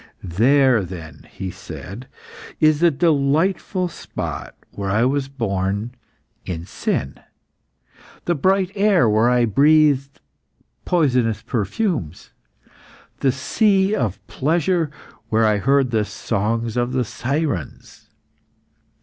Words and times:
"There, 0.23 0.83
then," 0.83 1.27
he 1.29 1.51
said, 1.51 2.07
"is 2.59 2.79
the 2.79 2.89
delightful 2.89 3.87
spot 3.87 4.55
where 4.71 4.89
I 4.89 5.05
was 5.05 5.27
born 5.27 5.91
in 6.43 6.65
sin; 6.65 7.19
the 8.25 8.33
bright 8.33 8.71
air 8.73 9.07
where 9.07 9.29
I 9.29 9.45
breathed 9.45 10.19
poisonous 10.85 11.43
perfumes; 11.43 12.31
the 13.19 13.31
sea 13.31 13.93
of 13.95 14.19
pleasure 14.25 14.89
where 15.29 15.45
I 15.45 15.59
heard 15.59 15.91
the 15.91 16.03
songs 16.03 16.75
of 16.77 16.93
the 16.93 17.05
sirens. 17.05 18.09